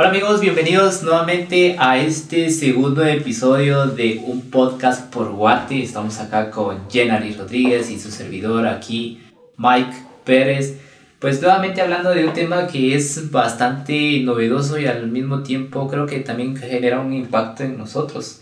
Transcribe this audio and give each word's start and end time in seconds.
Hola 0.00 0.08
amigos, 0.08 0.40
bienvenidos 0.40 1.02
nuevamente 1.02 1.76
a 1.78 1.98
este 1.98 2.48
segundo 2.48 3.04
episodio 3.04 3.84
de 3.84 4.22
un 4.24 4.50
podcast 4.50 5.12
por 5.12 5.30
Guate. 5.30 5.82
Estamos 5.82 6.18
acá 6.20 6.50
con 6.50 6.88
Jenny 6.88 7.34
Rodríguez 7.34 7.90
y 7.90 8.00
su 8.00 8.10
servidor 8.10 8.66
aquí, 8.66 9.20
Mike 9.58 9.92
Pérez. 10.24 10.78
Pues 11.18 11.42
nuevamente 11.42 11.82
hablando 11.82 12.14
de 12.14 12.24
un 12.24 12.32
tema 12.32 12.66
que 12.66 12.94
es 12.94 13.30
bastante 13.30 14.20
novedoso 14.20 14.78
y 14.78 14.86
al 14.86 15.06
mismo 15.08 15.42
tiempo 15.42 15.86
creo 15.86 16.06
que 16.06 16.20
también 16.20 16.56
genera 16.56 17.00
un 17.00 17.12
impacto 17.12 17.64
en 17.64 17.76
nosotros. 17.76 18.40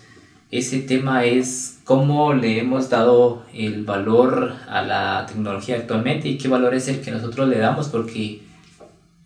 Ese 0.53 0.79
tema 0.79 1.25
es 1.25 1.81
cómo 1.83 2.35
le 2.35 2.61
hemos 2.61 2.89
dado 2.89 3.43
el 3.53 3.83
valor 3.83 4.55
a 4.69 4.83
la 4.83 5.27
tecnología 5.27 5.75
actualmente 5.75 6.29
y 6.29 6.39
qué 6.39 6.47
valor 6.47 6.77
es 6.77 6.87
el 6.87 7.01
que 7.01 7.11
nosotros 7.11 7.49
le 7.49 7.59
damos 7.59 7.89
porque 7.89 8.47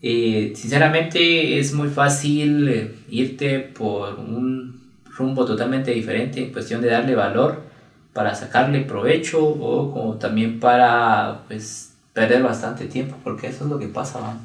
eh, 0.05 0.53
sinceramente 0.57 1.61
es 1.61 1.73
muy 1.75 1.89
fácil 1.89 2.69
eh, 2.69 2.95
irte 3.09 3.61
por 3.61 4.19
un 4.19 4.81
rumbo 5.17 5.45
totalmente 5.45 5.93
diferente 5.93 6.43
en 6.43 6.53
cuestión 6.53 6.83
de 6.83 6.91
darle 6.91 7.15
valor 7.15 7.63
para 8.13 8.35
sacarle 8.35 8.81
provecho 8.81 9.45
o 9.45 9.93
como 9.93 10.15
también 10.15 10.59
para 10.59 11.43
pues 11.47 11.93
perder 12.13 12.43
bastante 12.43 12.87
tiempo 12.87 13.17
porque 13.23 13.47
eso 13.47 13.65
es 13.65 13.71
lo 13.71 13.79
que 13.79 13.87
pasa 13.87 14.21
man. 14.21 14.41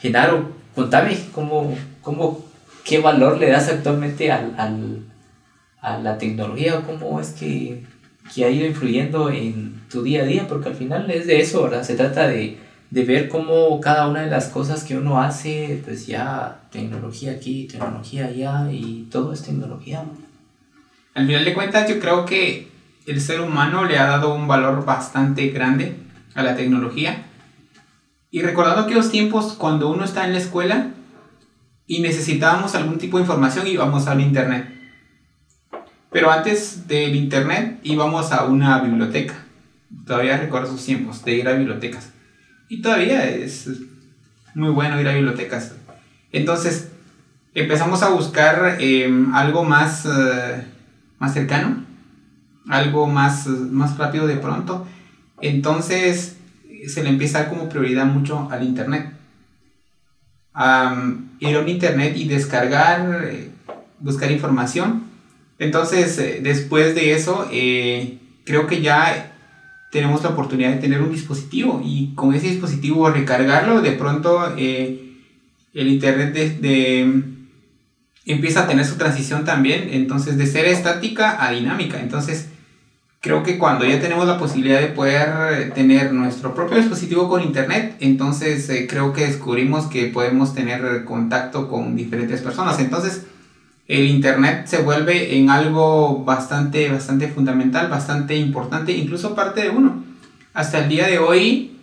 Genaro 0.00 0.48
contame 0.74 1.18
cómo, 1.32 1.76
cómo 2.00 2.42
qué 2.82 2.98
valor 2.98 3.38
le 3.38 3.50
das 3.50 3.68
actualmente 3.68 4.32
al, 4.32 4.54
al, 4.56 5.02
a 5.82 5.98
la 5.98 6.16
tecnología 6.16 6.80
cómo 6.86 7.20
es 7.20 7.32
que, 7.32 7.84
que 8.34 8.46
ha 8.46 8.48
ido 8.48 8.66
influyendo 8.66 9.28
en 9.28 9.82
tu 9.90 10.02
día 10.02 10.22
a 10.22 10.24
día 10.24 10.48
porque 10.48 10.70
al 10.70 10.74
final 10.74 11.10
es 11.10 11.26
de 11.26 11.40
eso 11.40 11.62
verdad 11.62 11.82
se 11.82 11.94
trata 11.94 12.26
de 12.26 12.63
de 12.90 13.04
ver 13.04 13.28
cómo 13.28 13.80
cada 13.80 14.08
una 14.08 14.20
de 14.20 14.30
las 14.30 14.48
cosas 14.48 14.84
que 14.84 14.96
uno 14.96 15.20
hace, 15.20 15.80
pues 15.84 16.06
ya 16.06 16.62
tecnología 16.70 17.32
aquí, 17.32 17.66
tecnología 17.70 18.26
allá 18.26 18.70
y 18.70 19.08
todo 19.10 19.32
es 19.32 19.42
tecnología. 19.42 20.04
Al 21.14 21.26
final 21.26 21.44
de 21.44 21.54
cuentas 21.54 21.88
yo 21.88 21.98
creo 22.00 22.24
que 22.24 22.68
el 23.06 23.20
ser 23.20 23.40
humano 23.40 23.84
le 23.84 23.98
ha 23.98 24.06
dado 24.06 24.34
un 24.34 24.48
valor 24.48 24.84
bastante 24.84 25.48
grande 25.48 25.96
a 26.34 26.42
la 26.42 26.56
tecnología. 26.56 27.24
Y 28.30 28.42
recordando 28.42 28.82
aquellos 28.82 29.10
tiempos 29.10 29.52
cuando 29.52 29.90
uno 29.90 30.04
está 30.04 30.24
en 30.24 30.32
la 30.32 30.38
escuela 30.38 30.90
y 31.86 32.00
necesitábamos 32.00 32.74
algún 32.74 32.98
tipo 32.98 33.18
de 33.18 33.22
información 33.22 33.66
íbamos 33.66 34.06
al 34.06 34.20
internet. 34.20 34.68
Pero 36.10 36.30
antes 36.30 36.88
del 36.88 37.14
internet 37.14 37.78
íbamos 37.82 38.32
a 38.32 38.44
una 38.44 38.80
biblioteca. 38.80 39.34
Todavía 40.06 40.38
recuerdo 40.38 40.68
esos 40.68 40.84
tiempos 40.84 41.24
de 41.24 41.34
ir 41.34 41.48
a 41.48 41.52
bibliotecas. 41.52 42.13
Y 42.68 42.80
todavía 42.80 43.28
es 43.28 43.68
muy 44.54 44.70
bueno 44.70 45.00
ir 45.00 45.08
a 45.08 45.14
bibliotecas. 45.14 45.72
Entonces, 46.32 46.88
empezamos 47.54 48.02
a 48.02 48.10
buscar 48.10 48.76
em, 48.80 49.34
algo 49.34 49.64
más, 49.64 50.06
eh, 50.06 50.64
más 51.18 51.34
cercano, 51.34 51.84
algo 52.68 53.06
más, 53.06 53.46
más 53.46 53.96
rápido 53.98 54.26
de 54.26 54.36
pronto. 54.36 54.86
Entonces, 55.40 56.36
se 56.88 57.02
le 57.02 57.10
empieza 57.10 57.38
a 57.38 57.40
dar 57.42 57.50
como 57.50 57.68
prioridad 57.68 58.06
mucho 58.06 58.48
al 58.50 58.64
Internet. 58.64 59.12
ir 61.40 61.56
a 61.56 61.60
un 61.60 61.68
Internet 61.68 62.16
y 62.16 62.28
descargar, 62.28 63.24
eh, 63.24 63.50
buscar 63.98 64.30
información. 64.30 65.04
Entonces, 65.58 66.18
eh, 66.18 66.40
después 66.42 66.94
de 66.94 67.12
eso, 67.12 67.48
creo 68.44 68.66
que 68.66 68.80
ya 68.80 69.33
tenemos 69.94 70.24
la 70.24 70.30
oportunidad 70.30 70.70
de 70.70 70.78
tener 70.78 71.00
un 71.00 71.12
dispositivo 71.12 71.80
y 71.84 72.14
con 72.16 72.34
ese 72.34 72.48
dispositivo 72.48 73.08
recargarlo, 73.10 73.80
de 73.80 73.92
pronto 73.92 74.52
eh, 74.58 75.20
el 75.72 75.86
Internet 75.86 76.34
de, 76.34 77.22
empieza 78.26 78.64
a 78.64 78.66
tener 78.66 78.84
su 78.84 78.96
transición 78.96 79.44
también, 79.44 79.90
entonces 79.92 80.36
de 80.36 80.48
ser 80.48 80.64
estática 80.64 81.46
a 81.46 81.52
dinámica. 81.52 82.00
Entonces 82.00 82.48
creo 83.20 83.44
que 83.44 83.56
cuando 83.56 83.84
ya 83.84 84.00
tenemos 84.00 84.26
la 84.26 84.36
posibilidad 84.36 84.80
de 84.80 84.88
poder 84.88 85.72
tener 85.74 86.12
nuestro 86.12 86.56
propio 86.56 86.78
dispositivo 86.78 87.28
con 87.28 87.42
Internet, 87.42 87.94
entonces 88.00 88.68
eh, 88.70 88.88
creo 88.88 89.12
que 89.12 89.28
descubrimos 89.28 89.84
que 89.86 90.06
podemos 90.06 90.56
tener 90.56 91.04
contacto 91.04 91.68
con 91.68 91.94
diferentes 91.94 92.42
personas. 92.42 92.80
Entonces, 92.80 93.26
el 93.86 94.06
Internet 94.06 94.66
se 94.66 94.78
vuelve 94.82 95.36
en 95.36 95.50
algo 95.50 96.24
bastante, 96.24 96.90
bastante 96.90 97.28
fundamental, 97.28 97.88
bastante 97.88 98.36
importante, 98.36 98.92
incluso 98.92 99.34
parte 99.34 99.62
de 99.62 99.70
uno. 99.70 100.02
Hasta 100.54 100.78
el 100.78 100.88
día 100.88 101.06
de 101.06 101.18
hoy, 101.18 101.76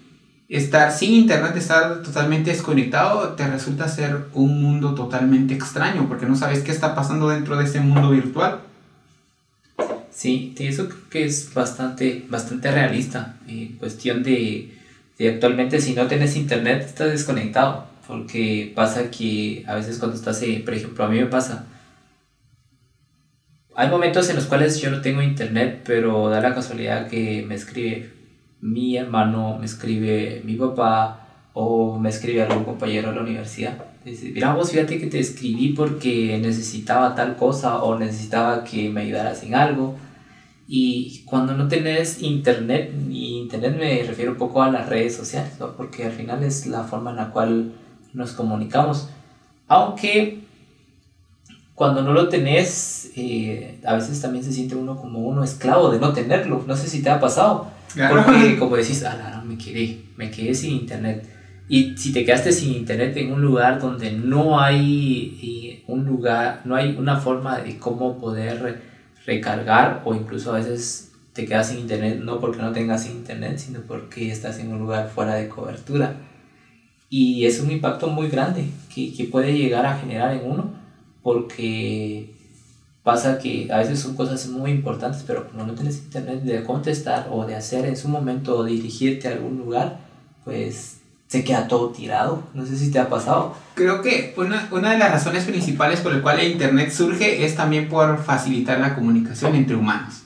estar 0.50 0.91
sin 0.91 1.13
Internet, 1.13 1.56
estar 1.56 2.01
totalmente 2.01 2.51
desconectado, 2.51 3.34
te 3.34 3.47
resulta 3.47 3.88
ser 3.88 4.25
un 4.34 4.61
mundo 4.61 4.95
totalmente 4.95 5.53
extraño, 5.53 6.07
porque 6.07 6.25
no 6.25 6.35
sabes 6.35 6.59
qué 6.59 6.72
está 6.72 6.95
pasando 6.95 7.29
dentro 7.29 7.56
de 7.57 7.66
ese 7.66 7.81
mundo 7.81 8.09
virtual. 8.09 8.61
Sí, 10.11 10.56
eso 10.59 10.88
creo 10.88 11.09
que 11.09 11.25
es 11.25 11.53
bastante, 11.53 12.25
bastante 12.29 12.72
realista. 12.72 13.38
En 13.47 13.73
cuestión 13.78 14.23
de, 14.23 14.73
de 15.17 15.29
actualmente, 15.29 15.79
si 15.79 15.94
no 15.94 16.07
tienes 16.07 16.35
Internet, 16.35 16.84
estás 16.85 17.11
desconectado, 17.11 17.85
porque 18.07 18.72
pasa 18.75 19.11
que 19.11 19.63
a 19.67 19.75
veces 19.75 20.00
cuando 20.00 20.17
estás, 20.17 20.41
eh, 20.41 20.61
por 20.66 20.73
ejemplo, 20.73 21.06
a 21.06 21.09
mí 21.09 21.19
me 21.19 21.28
pasa, 21.28 21.66
hay 23.81 23.90
momentos 23.90 24.30
en 24.30 24.36
los 24.36 24.46
cuales 24.46 24.80
yo 24.80 24.92
no 24.92 25.02
tengo 25.02 25.24
internet, 25.24 25.81
pero 25.84 26.30
da 26.30 26.40
la 26.40 26.53
casualidad 26.53 27.08
que 27.08 27.44
me 27.47 27.56
escribe 27.56 28.14
mi 28.62 28.96
hermano, 28.96 29.58
me 29.58 29.66
escribe 29.66 30.44
mi 30.46 30.53
papá 30.53 31.47
o 31.53 31.97
me 31.97 32.09
escribe 32.09 32.44
algún 32.44 32.64
compañero 32.64 33.09
de 33.09 33.16
la 33.16 33.24
universidad. 33.24 33.84
Dice, 34.06 34.30
mira 34.36 34.53
vos, 34.53 34.70
fíjate 34.70 35.00
que 35.00 35.08
te 35.08 35.18
escribí 35.18 35.70
porque 35.70 36.38
necesitaba 36.40 37.16
tal 37.16 37.36
cosa 37.38 37.81
o 37.81 37.97
necesitaba 37.97 38.64
que 38.64 38.88
me 38.90 39.02
ayudaras 39.02 39.41
en 39.41 39.56
algo. 39.56 39.97
Y 40.68 41.24
cuando 41.25 41.56
no 41.56 41.68
tenés 41.68 42.22
internet, 42.22 42.94
y 43.09 43.40
internet 43.40 43.75
me 43.80 44.03
refiero 44.03 44.34
un 44.34 44.38
poco 44.38 44.62
a 44.62 44.70
las 44.70 44.88
redes 44.90 45.16
sociales, 45.16 45.53
porque 45.75 46.06
al 46.06 46.12
final 46.12 46.44
es 46.44 46.68
la 46.68 46.84
forma 46.84 47.09
en 47.09 47.16
la 47.16 47.31
cual 47.31 47.74
nos 48.14 48.34
comunicamos. 48.34 49.09
Aunque 49.68 50.41
cuando 51.81 52.03
no 52.03 52.14
lo 52.14 52.30
tenés, 52.30 53.09
eh, 53.16 53.80
a 53.84 53.96
veces 53.96 54.22
también 54.22 54.44
se 54.44 54.53
siente 54.53 54.75
uno 54.75 54.96
como 54.96 55.18
uno 55.18 55.44
esclavo 55.44 55.90
de 55.90 55.97
no 55.97 56.14
tenerlo. 56.14 56.64
No 56.68 56.75
sé 56.75 56.88
si 56.88 57.02
te 57.02 57.09
ha 57.09 57.19
pasado. 57.19 57.72
Porque 58.08 58.56
como 58.59 58.75
decís, 58.75 59.03
ah, 59.03 59.38
no, 59.38 59.46
me 59.46 59.58
quedé, 59.58 60.00
me 60.16 60.30
quedé 60.30 60.53
sin 60.53 60.74
internet. 60.74 61.28
Y 61.68 61.97
si 61.97 62.14
te 62.14 62.24
quedaste 62.24 62.52
sin 62.52 62.75
internet 62.75 63.18
en 63.18 63.34
un 63.34 63.41
lugar 63.41 63.81
donde 63.81 64.12
no 64.12 64.59
hay 64.59 65.40
eh, 65.41 65.84
un 65.88 66.06
lugar, 66.06 66.62
no 66.66 66.75
hay 66.75 66.96
una 66.96 67.18
forma 67.18 67.58
de 67.58 67.80
cómo 67.80 68.20
poder 68.20 68.84
recargar 69.25 70.03
o 70.06 70.14
incluso 70.14 70.53
a 70.53 70.59
veces 70.59 71.14
te 71.34 71.47
quedas 71.47 71.70
sin 71.70 71.80
internet 71.80 72.20
no 72.24 72.40
porque 72.40 72.62
no 72.62 72.74
tengas 72.74 73.08
internet, 73.08 73.58
sino 73.58 73.80
porque 73.88 74.31
estás 74.31 74.59
en 74.59 74.72
un 74.72 74.78
lugar 74.78 75.09
fuera 75.09 75.34
de 75.34 75.50
cobertura. 75.50 76.14
Y 77.09 77.47
es 77.47 77.59
un 77.59 77.72
impacto 77.72 78.06
muy 78.06 78.28
grande 78.28 78.66
que, 78.94 79.12
que 79.12 79.24
puede 79.24 79.58
llegar 79.58 79.88
a 79.88 79.97
generar 79.97 80.36
en 80.36 80.46
uno 80.46 80.81
porque 81.24 82.34
pasa 83.04 83.40
que 83.40 83.68
a 83.72 83.78
veces 83.78 84.00
son 84.00 84.16
cosas 84.16 84.48
muy 84.48 84.72
importantes, 84.72 85.24
pero 85.26 85.48
como 85.48 85.66
no 85.66 85.74
tienes 85.74 85.98
internet 85.98 86.44
de 86.44 86.64
contestar 86.64 87.30
o 87.32 87.46
de 87.46 87.56
hacer 87.56 87.86
en 87.86 87.98
su 87.98 88.08
momento 88.08 88.58
o 88.58 88.64
dirigirte 88.64 89.28
a 89.28 89.32
algún 89.32 89.58
lugar, 89.58 90.00
pues 90.44 90.98
se 91.28 91.44
queda 91.44 91.68
todo 91.68 91.90
tirado. 91.90 92.44
No 92.54 92.66
sé 92.66 92.78
si 92.78 92.92
te 92.92 93.00
ha 93.00 93.09
pasado. 93.09 93.56
Creo 93.76 94.02
que 94.02 94.34
una, 94.38 94.68
una 94.72 94.92
de 94.92 94.98
las 94.98 95.12
razones 95.12 95.46
principales 95.46 96.02
por 96.02 96.14
el 96.14 96.22
cual 96.22 96.40
el 96.40 96.52
internet 96.52 96.92
surge 96.92 97.46
es 97.46 97.56
también 97.56 97.90
por 97.90 98.24
facilitar 98.24 98.80
la 98.80 98.96
comunicación 98.96 99.56
entre 99.56 99.76
humanos. 99.76 100.24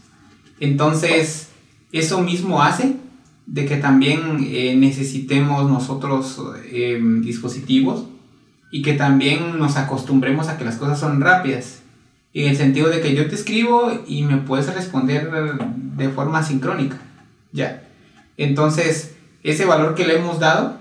Entonces, 0.60 1.50
eso 1.92 2.22
mismo 2.22 2.62
hace 2.62 2.96
de 3.46 3.66
que 3.66 3.78
también 3.78 4.40
eh, 4.48 4.76
necesitemos 4.76 5.70
nosotros 5.70 6.42
eh, 6.66 7.00
dispositivos 7.22 8.06
y 8.76 8.82
que 8.82 8.92
también 8.92 9.58
nos 9.58 9.78
acostumbremos 9.78 10.50
a 10.50 10.58
que 10.58 10.66
las 10.66 10.76
cosas 10.76 11.00
son 11.00 11.22
rápidas. 11.22 11.80
En 12.34 12.50
el 12.50 12.58
sentido 12.58 12.90
de 12.90 13.00
que 13.00 13.16
yo 13.16 13.30
te 13.30 13.36
escribo 13.36 14.04
y 14.06 14.24
me 14.24 14.36
puedes 14.36 14.68
responder 14.76 15.32
de 15.32 16.10
forma 16.10 16.44
sincrónica. 16.44 16.98
Ya. 17.54 17.84
Entonces, 18.36 19.16
ese 19.44 19.64
valor 19.64 19.96
que 19.96 20.06
le 20.06 20.18
hemos 20.18 20.42
dado 20.42 20.78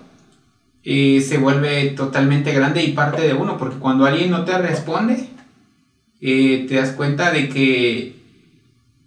eh, 0.83 1.21
se 1.21 1.39
vuelve 1.39 1.91
totalmente 1.91 2.53
grande 2.53 2.83
y 2.83 2.95
parte 2.95 3.23
de 3.23 3.33
uno, 3.33 3.59
porque 3.59 3.79
cuando 3.79 4.07
alguien 4.07 4.33
no 4.33 4.45
te 4.45 4.59
responde, 4.59 5.29
eh, 6.21 6.67
te 6.69 6.75
das 6.75 6.91
cuenta 6.91 7.31
de 7.31 7.49
que, 7.49 8.17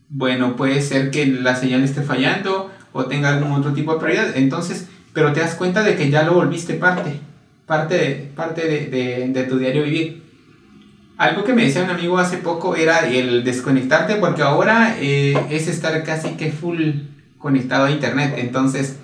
bueno, 0.08 0.56
puede 0.56 0.82
ser 0.82 1.12
que 1.12 1.26
la 1.28 1.58
señal 1.58 1.84
esté 1.84 2.04
fallando 2.04 2.72
o 2.94 3.04
tenga 3.04 3.36
algún 3.36 3.52
otro 3.52 3.74
tipo 3.74 3.96
de 3.96 4.00
prioridad. 4.00 4.38
Entonces, 4.38 4.88
pero 5.12 5.34
te 5.34 5.42
das 5.42 5.56
cuenta 5.56 5.84
de 5.84 5.98
que 5.98 6.10
ya 6.10 6.24
lo 6.24 6.36
volviste 6.36 6.76
parte 6.76 7.27
parte, 7.68 7.96
de, 7.96 8.32
parte 8.36 8.68
de, 8.68 9.28
de, 9.28 9.44
tu 9.44 9.60
diario 9.60 9.84
vivir. 9.84 10.24
Algo 11.18 11.44
que 11.44 11.54
me 11.54 11.66
decía 11.66 11.84
un 11.84 11.90
amigo 11.90 12.18
hace 12.18 12.38
poco 12.38 12.76
era 12.76 13.08
el 13.08 13.44
desconectarte 13.44 14.16
porque 14.16 14.42
ahora 14.42 14.96
eh, 15.00 15.36
es 15.50 15.68
estar 15.68 16.04
casi 16.04 16.30
que 16.32 16.52
full 16.52 16.92
conectado 17.38 17.86
a 17.86 17.92
internet. 17.92 18.36
Entonces, 18.38 18.98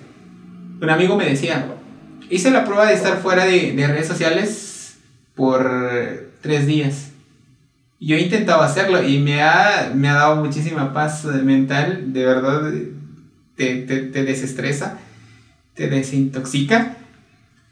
un 0.80 0.90
amigo 0.90 1.16
me 1.16 1.26
decía, 1.26 1.66
hice 2.30 2.50
la 2.50 2.64
prueba 2.64 2.86
de 2.86 2.94
estar 2.94 3.18
fuera 3.18 3.44
de, 3.44 3.72
de 3.72 3.86
redes 3.86 4.08
sociales 4.08 4.96
por 5.34 6.30
tres 6.40 6.66
días. 6.66 7.10
Yo 8.00 8.16
he 8.16 8.20
intentado 8.20 8.62
hacerlo 8.62 9.02
y 9.02 9.18
me 9.18 9.42
ha, 9.42 9.92
me 9.94 10.08
ha 10.08 10.14
dado 10.14 10.44
muchísima 10.44 10.92
paz 10.92 11.24
mental, 11.24 12.12
de 12.12 12.24
verdad 12.24 12.72
te, 13.56 13.76
te, 13.82 14.02
te 14.02 14.24
desestresa, 14.24 14.98
te 15.74 15.88
desintoxica, 15.88 16.96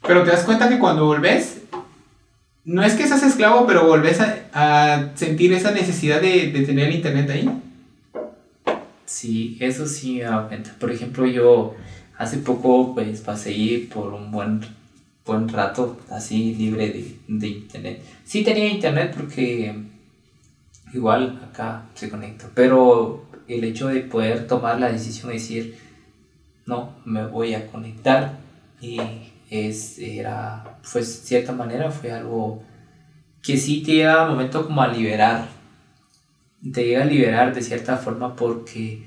pero 0.05 0.23
te 0.23 0.31
das 0.31 0.43
cuenta 0.43 0.69
que 0.69 0.79
cuando 0.79 1.05
volvés, 1.05 1.61
no 2.65 2.83
es 2.83 2.93
que 2.93 3.07
seas 3.07 3.23
esclavo, 3.23 3.65
pero 3.67 3.87
volvés 3.87 4.19
a, 4.21 5.11
sentir 5.15 5.53
esa 5.53 5.71
necesidad 5.71 6.21
de, 6.21 6.47
tener 6.65 6.91
internet 6.91 7.29
ahí. 7.29 7.49
Sí, 9.05 9.57
eso 9.59 9.87
sí 9.87 10.15
me 10.15 10.23
dado 10.23 10.47
cuenta. 10.47 10.73
Por 10.79 10.91
ejemplo, 10.91 11.25
yo 11.25 11.75
hace 12.17 12.37
poco 12.37 12.93
pues 12.93 13.21
pasé 13.21 13.87
por 13.93 14.13
un 14.13 14.31
buen, 14.31 14.61
buen 15.25 15.49
rato 15.49 15.99
así 16.09 16.55
libre 16.55 16.89
de, 16.89 17.17
de 17.27 17.47
internet. 17.47 18.01
Sí 18.25 18.43
tenía 18.43 18.69
internet 18.69 19.13
porque 19.15 19.75
igual 20.93 21.41
acá 21.43 21.85
se 21.95 22.09
conecta, 22.09 22.49
pero 22.53 23.25
el 23.47 23.63
hecho 23.63 23.87
de 23.87 24.01
poder 24.01 24.47
tomar 24.47 24.79
la 24.79 24.91
decisión 24.91 25.27
de 25.27 25.33
decir, 25.33 25.77
no, 26.65 26.95
me 27.05 27.25
voy 27.25 27.53
a 27.55 27.67
conectar 27.67 28.37
y 28.79 28.99
es, 29.53 29.99
era, 29.99 30.79
pues, 30.91 31.21
cierta 31.23 31.51
manera 31.51 31.91
fue 31.91 32.11
algo 32.11 32.63
que 33.41 33.57
sí 33.57 33.83
te 33.83 33.93
llega 33.93 34.23
un 34.23 34.31
momento 34.31 34.65
como 34.65 34.81
a 34.81 34.87
liberar, 34.87 35.47
te 36.73 36.85
llega 36.85 37.03
a 37.03 37.05
liberar 37.05 37.53
de 37.53 37.61
cierta 37.61 37.97
forma 37.97 38.35
porque 38.35 39.03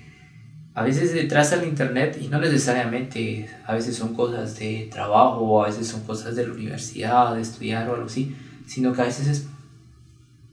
a 0.75 0.83
veces 0.83 1.15
detrás 1.15 1.51
del 1.51 1.67
internet 1.67 2.19
y 2.21 2.29
no 2.29 2.39
necesariamente, 2.39 3.49
a 3.65 3.73
veces 3.73 3.97
son 3.97 4.15
cosas 4.15 4.59
de 4.59 4.89
trabajo 4.93 5.41
o 5.41 5.65
a 5.65 5.69
veces 5.69 5.87
son 5.87 6.03
cosas 6.03 6.37
de 6.37 6.47
la 6.47 6.53
universidad, 6.53 7.35
de 7.35 7.41
estudiar 7.41 7.89
o 7.89 7.95
algo 7.95 8.07
así, 8.07 8.37
sino 8.67 8.93
que 8.93 9.01
a 9.01 9.05
veces 9.07 9.27
es 9.27 9.47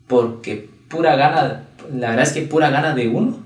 porque 0.08 0.70
pura 0.88 1.16
gana, 1.18 1.64
la 1.94 2.10
verdad 2.12 2.24
es 2.24 2.32
que 2.32 2.44
pura 2.44 2.70
gana 2.70 2.96
de 2.96 3.10
uno 3.10 3.38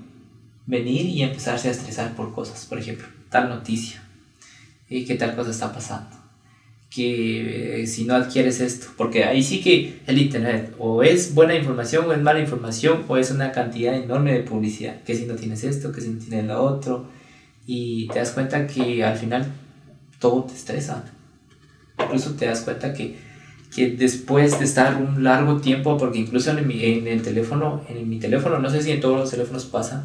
venir 0.66 1.06
y 1.06 1.22
empezarse 1.22 1.68
a 1.68 1.72
estresar 1.72 2.14
por 2.14 2.32
cosas, 2.32 2.66
por 2.66 2.78
ejemplo, 2.78 3.08
tal 3.30 3.48
noticia, 3.48 4.02
y 4.88 5.04
qué 5.04 5.16
tal 5.16 5.34
cosa 5.34 5.50
está 5.50 5.72
pasando, 5.72 6.14
que 6.90 7.82
eh, 7.82 7.86
si 7.86 8.04
no 8.04 8.14
adquieres 8.14 8.60
esto, 8.60 8.88
porque 8.96 9.24
ahí 9.24 9.42
sí 9.42 9.60
que 9.60 10.00
el 10.06 10.18
internet 10.18 10.74
o 10.78 11.02
es 11.02 11.34
buena 11.34 11.54
información 11.54 12.06
o 12.06 12.12
es 12.12 12.20
mala 12.20 12.40
información 12.40 13.04
o 13.08 13.16
es 13.16 13.30
una 13.30 13.52
cantidad 13.52 13.94
enorme 13.94 14.32
de 14.32 14.40
publicidad, 14.40 15.02
que 15.02 15.14
si 15.14 15.26
no 15.26 15.34
tienes 15.34 15.64
esto, 15.64 15.92
que 15.92 16.00
si 16.00 16.08
no 16.08 16.18
tienes 16.18 16.46
lo 16.46 16.62
otro, 16.62 17.06
y 17.66 18.08
te 18.08 18.18
das 18.18 18.30
cuenta 18.30 18.66
que 18.66 19.04
al 19.04 19.16
final 19.16 19.46
todo 20.18 20.44
te 20.44 20.54
estresa, 20.54 21.04
incluso 21.98 22.34
te 22.34 22.46
das 22.46 22.62
cuenta 22.62 22.94
que 22.94 23.28
que 23.74 23.90
después 23.90 24.58
de 24.58 24.64
estar 24.64 24.96
un 24.96 25.22
largo 25.22 25.60
tiempo, 25.60 25.96
porque 25.98 26.18
incluso 26.18 26.56
en, 26.56 26.66
mi, 26.66 26.82
en 26.84 27.06
el 27.06 27.22
teléfono, 27.22 27.82
en 27.88 28.08
mi 28.08 28.18
teléfono, 28.18 28.58
no 28.58 28.70
sé 28.70 28.82
si 28.82 28.90
en 28.90 29.00
todos 29.00 29.18
los 29.18 29.30
teléfonos 29.30 29.66
pasa, 29.66 30.04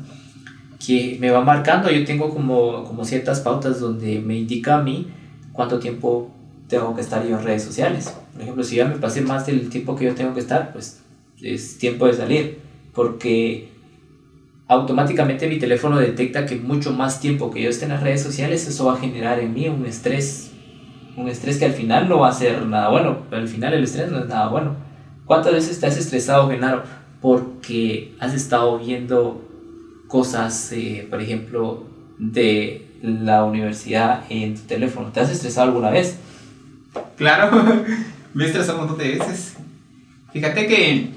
que 0.85 1.17
me 1.19 1.31
va 1.31 1.41
marcando, 1.41 1.89
yo 1.89 2.03
tengo 2.03 2.29
como, 2.29 2.83
como 2.83 3.05
ciertas 3.05 3.39
pautas 3.39 3.79
donde 3.79 4.19
me 4.19 4.35
indica 4.35 4.79
a 4.79 4.83
mí 4.83 5.07
cuánto 5.53 5.79
tiempo 5.79 6.29
tengo 6.67 6.95
que 6.95 7.01
estar 7.01 7.25
yo 7.27 7.37
en 7.37 7.43
redes 7.43 7.63
sociales. 7.63 8.13
Por 8.33 8.41
ejemplo, 8.41 8.63
si 8.63 8.77
ya 8.77 8.85
me 8.85 8.95
pasé 8.95 9.21
más 9.21 9.45
del 9.45 9.69
tiempo 9.69 9.95
que 9.95 10.05
yo 10.05 10.15
tengo 10.15 10.33
que 10.33 10.39
estar, 10.39 10.71
pues 10.73 11.01
es 11.41 11.77
tiempo 11.77 12.07
de 12.07 12.13
salir, 12.13 12.59
porque 12.93 13.69
automáticamente 14.67 15.47
mi 15.47 15.59
teléfono 15.59 15.99
detecta 15.99 16.45
que 16.45 16.55
mucho 16.55 16.93
más 16.93 17.19
tiempo 17.19 17.51
que 17.51 17.61
yo 17.61 17.69
esté 17.69 17.85
en 17.85 17.91
las 17.91 18.03
redes 18.03 18.23
sociales, 18.23 18.67
eso 18.67 18.85
va 18.85 18.93
a 18.93 18.97
generar 18.97 19.39
en 19.39 19.53
mí 19.53 19.67
un 19.67 19.85
estrés 19.85 20.53
un 21.15 21.27
estrés 21.27 21.57
que 21.57 21.65
al 21.65 21.73
final 21.73 22.09
no 22.09 22.19
va 22.19 22.29
a 22.29 22.33
ser 22.33 22.65
nada 22.65 22.89
bueno, 22.89 23.17
pero 23.29 23.41
al 23.41 23.47
final 23.47 23.73
el 23.73 23.83
estrés 23.83 24.11
no 24.11 24.19
es 24.19 24.27
nada 24.27 24.47
bueno. 24.47 24.75
¿Cuántas 25.25 25.53
veces 25.53 25.79
te 25.79 25.85
has 25.85 25.97
estresado, 25.97 26.49
Genaro? 26.49 26.83
Porque 27.21 28.15
has 28.19 28.33
estado 28.33 28.79
viendo 28.79 29.41
cosas, 30.07 30.71
eh, 30.73 31.07
por 31.09 31.21
ejemplo, 31.21 31.83
de 32.17 32.87
la 33.01 33.43
universidad 33.43 34.23
en 34.29 34.55
tu 34.55 34.61
teléfono. 34.61 35.11
¿Te 35.11 35.19
has 35.19 35.29
estresado 35.29 35.67
alguna 35.67 35.91
vez? 35.91 36.19
Claro, 37.17 37.75
me 38.33 38.45
he 38.45 38.59
un 38.59 38.77
montón 38.77 38.97
de 38.97 39.17
veces. 39.17 39.55
Fíjate 40.31 40.67
que 40.67 41.09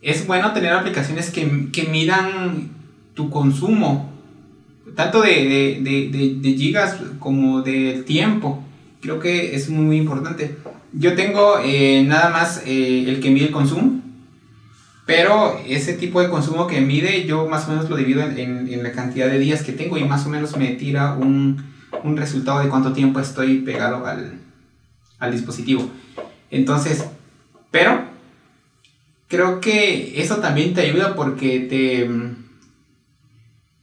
es 0.00 0.26
bueno 0.26 0.52
tener 0.52 0.72
aplicaciones 0.72 1.30
que, 1.30 1.68
que 1.72 1.84
miran 1.84 2.70
tu 3.14 3.30
consumo, 3.30 4.12
tanto 4.94 5.20
de, 5.20 5.80
de, 5.82 6.08
de, 6.10 6.36
de 6.40 6.56
gigas 6.56 6.96
como 7.18 7.62
del 7.62 8.04
tiempo 8.04 8.64
creo 9.00 9.20
que 9.20 9.54
es 9.54 9.68
muy, 9.68 9.96
importante. 9.96 10.56
Yo 10.92 11.14
tengo 11.14 11.58
eh, 11.64 12.02
nada 12.06 12.30
más 12.30 12.62
eh, 12.66 13.04
el 13.06 13.20
que 13.20 13.30
mide 13.30 13.46
el 13.46 13.52
consumo, 13.52 14.00
pero 15.06 15.60
ese 15.66 15.94
tipo 15.94 16.20
de 16.20 16.28
consumo 16.28 16.66
que 16.66 16.80
mide 16.80 17.26
yo 17.26 17.46
más 17.48 17.66
o 17.66 17.70
menos 17.70 17.88
lo 17.88 17.96
divido 17.96 18.22
en, 18.22 18.68
en, 18.72 18.82
la 18.82 18.92
cantidad 18.92 19.28
de 19.28 19.38
días 19.38 19.62
que 19.62 19.72
tengo 19.72 19.96
y 19.96 20.04
más 20.04 20.26
o 20.26 20.28
menos 20.28 20.56
me 20.56 20.68
tira 20.68 21.14
un, 21.14 21.64
un 22.04 22.16
resultado 22.16 22.60
de 22.60 22.68
cuánto 22.68 22.92
tiempo 22.92 23.20
estoy 23.20 23.58
pegado 23.58 24.06
al, 24.06 24.40
al 25.18 25.32
dispositivo. 25.32 25.88
Entonces, 26.50 27.04
pero 27.70 28.02
creo 29.28 29.60
que 29.60 30.20
eso 30.22 30.36
también 30.36 30.74
te 30.74 30.82
ayuda 30.82 31.14
porque 31.14 31.60
te, 31.60 32.08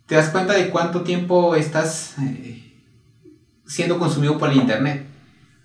te 0.08 0.16
das 0.16 0.30
cuenta 0.30 0.54
de 0.54 0.70
cuánto 0.70 1.02
tiempo 1.02 1.56
estás... 1.56 2.16
Eh, 2.22 2.56
siendo 3.66 4.00
consumido 4.00 4.38
por 4.38 4.52
el 4.52 4.58
Internet. 4.58 5.06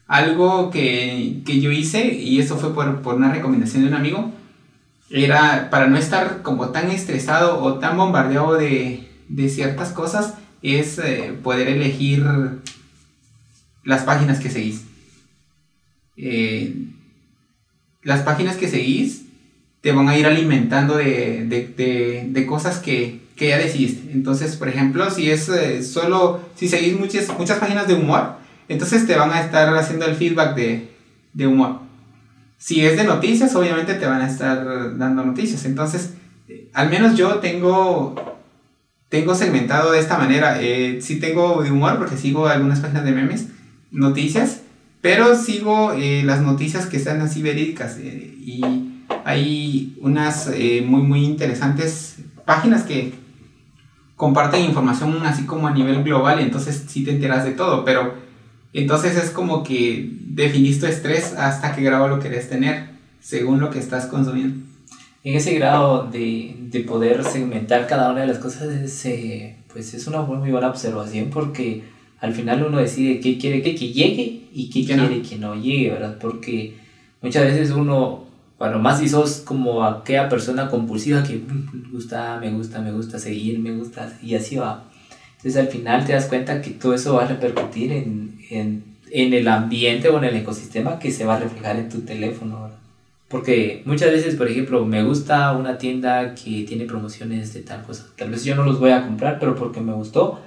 Algo 0.06 0.70
que, 0.70 1.42
que 1.44 1.60
yo 1.60 1.70
hice, 1.70 2.14
y 2.14 2.40
eso 2.40 2.56
fue 2.56 2.74
por, 2.74 3.02
por, 3.02 3.14
una 3.14 3.32
recomendación 3.32 3.82
de 3.82 3.88
un 3.88 3.94
amigo, 3.94 4.32
era 5.08 5.70
para 5.70 5.86
no 5.86 5.96
estar 5.96 6.42
como 6.42 6.70
tan 6.70 6.90
estresado 6.90 7.62
o 7.62 7.74
tan 7.74 7.96
bombardeado 7.96 8.54
de, 8.54 9.08
de 9.28 9.48
ciertas 9.48 9.90
cosas, 9.90 10.34
es 10.62 10.98
eh, 10.98 11.38
poder 11.42 11.68
elegir 11.68 12.24
las 13.84 14.02
páginas 14.02 14.40
que 14.40 14.50
seguís. 14.50 14.84
Eh, 16.16 16.74
las 18.02 18.22
páginas 18.22 18.56
que 18.56 18.68
seguís 18.68 19.26
te 19.80 19.92
van 19.92 20.08
a 20.08 20.16
ir 20.16 20.26
alimentando 20.26 20.96
de, 20.96 21.46
de, 21.46 22.28
de, 22.28 22.46
cosas 22.46 22.78
que, 22.78 23.20
que 23.36 23.48
ya 23.48 23.58
decidiste. 23.58 24.12
Entonces, 24.12 24.56
por 24.56 24.68
ejemplo, 24.68 25.10
si 25.10 25.30
es 25.30 25.48
eh, 25.48 25.82
solo, 25.82 26.40
si 26.54 26.68
seguís 26.68 26.98
muchas, 26.98 27.28
muchas 27.38 27.58
páginas 27.58 27.88
de 27.88 27.94
humor, 27.94 28.36
entonces 28.68 29.06
te 29.06 29.16
van 29.16 29.30
a 29.32 29.40
estar 29.40 29.74
haciendo 29.74 30.06
el 30.06 30.16
feedback 30.16 30.54
de, 30.54 30.90
de 31.32 31.46
humor. 31.46 31.80
Si 32.58 32.84
es 32.84 32.96
de 32.96 33.04
noticias, 33.04 33.54
obviamente 33.54 33.94
te 33.94 34.06
van 34.06 34.20
a 34.20 34.28
estar 34.28 34.98
dando 34.98 35.24
noticias. 35.24 35.64
Entonces, 35.64 36.10
al 36.74 36.90
menos 36.90 37.16
yo 37.16 37.36
tengo, 37.36 38.14
tengo 39.08 39.34
segmentado 39.34 39.92
de 39.92 39.98
esta 39.98 40.18
manera. 40.18 40.60
Eh, 40.60 40.98
sí 41.00 41.18
tengo 41.18 41.62
de 41.62 41.70
humor 41.70 41.96
porque 41.98 42.16
sigo 42.16 42.46
algunas 42.46 42.80
páginas 42.80 43.04
de 43.04 43.12
memes, 43.12 43.46
noticias, 43.90 44.60
pero 45.00 45.36
sigo 45.36 45.92
eh, 45.92 46.22
las 46.24 46.42
noticias 46.42 46.86
que 46.86 46.96
están 46.96 47.20
así 47.20 47.42
verídicas. 47.42 47.98
y 47.98 48.62
hay 49.24 49.96
unas 50.00 50.50
muy, 50.84 51.02
muy 51.02 51.24
interesantes 51.24 52.16
páginas 52.44 52.84
que 52.84 53.12
comparten 54.16 54.64
información 54.64 55.24
así 55.24 55.44
como 55.44 55.66
a 55.66 55.72
nivel 55.72 56.02
global 56.04 56.38
entonces 56.40 56.84
sí 56.88 57.04
te 57.04 57.10
enteras 57.10 57.44
de 57.44 57.52
todo, 57.52 57.84
pero 57.84 58.14
entonces 58.72 59.16
es 59.16 59.30
como 59.30 59.62
que 59.62 60.10
definís 60.20 60.78
tu 60.78 60.86
estrés 60.86 61.34
hasta 61.36 61.74
qué 61.74 61.82
grado 61.82 62.08
lo 62.08 62.20
querés 62.20 62.48
tener, 62.48 62.90
según 63.20 63.60
lo 63.60 63.70
que 63.70 63.78
estás 63.78 64.06
consumiendo. 64.06 64.64
En 65.24 65.34
ese 65.34 65.54
grado 65.54 66.06
de, 66.10 66.56
de 66.58 66.80
poder 66.80 67.24
segmentar 67.24 67.86
cada 67.86 68.10
una 68.10 68.22
de 68.22 68.28
las 68.28 68.38
cosas 68.38 68.68
es, 68.68 69.04
eh, 69.06 69.56
pues 69.72 69.92
es 69.92 70.06
una 70.06 70.22
muy, 70.22 70.50
buena 70.50 70.68
observación 70.68 71.30
porque 71.30 71.84
al 72.20 72.34
final 72.34 72.64
uno 72.64 72.78
decide 72.78 73.20
qué 73.20 73.38
quiere 73.38 73.62
que, 73.62 73.74
que 73.74 73.92
llegue 73.92 74.42
y 74.52 74.70
qué 74.70 74.84
quiere 74.84 75.22
que 75.22 75.36
no 75.36 75.54
llegue, 75.54 75.90
¿verdad? 75.90 76.18
Porque 76.20 76.74
muchas 77.22 77.44
veces 77.44 77.70
uno 77.70 78.30
bueno, 78.60 78.78
más 78.78 78.98
si 78.98 79.08
sos 79.08 79.38
como 79.38 79.82
aquella 79.82 80.28
persona 80.28 80.68
compulsiva 80.68 81.22
que 81.22 81.40
me 81.72 81.88
gusta, 81.90 82.38
me 82.38 82.50
gusta, 82.50 82.82
me 82.82 82.92
gusta 82.92 83.18
seguir, 83.18 83.58
me 83.58 83.72
gusta, 83.72 84.12
y 84.22 84.34
así 84.34 84.56
va. 84.56 84.84
Entonces 85.38 85.56
al 85.56 85.68
final 85.68 86.04
te 86.04 86.12
das 86.12 86.26
cuenta 86.26 86.60
que 86.60 86.72
todo 86.72 86.92
eso 86.92 87.14
va 87.14 87.24
a 87.24 87.28
repercutir 87.28 87.90
en, 87.90 88.38
en, 88.50 88.84
en 89.10 89.32
el 89.32 89.48
ambiente 89.48 90.10
o 90.10 90.18
en 90.18 90.24
el 90.24 90.36
ecosistema 90.36 90.98
que 90.98 91.10
se 91.10 91.24
va 91.24 91.36
a 91.36 91.40
reflejar 91.40 91.76
en 91.76 91.88
tu 91.88 92.02
teléfono. 92.02 92.68
Porque 93.28 93.80
muchas 93.86 94.10
veces, 94.10 94.34
por 94.34 94.48
ejemplo, 94.48 94.84
me 94.84 95.04
gusta 95.04 95.52
una 95.52 95.78
tienda 95.78 96.34
que 96.34 96.64
tiene 96.64 96.84
promociones 96.84 97.54
de 97.54 97.60
tal 97.60 97.82
cosa. 97.82 98.08
Tal 98.18 98.28
vez 98.28 98.44
yo 98.44 98.56
no 98.56 98.64
los 98.64 98.78
voy 98.78 98.90
a 98.90 99.06
comprar, 99.06 99.38
pero 99.38 99.54
porque 99.54 99.80
me 99.80 99.94
gustó. 99.94 100.38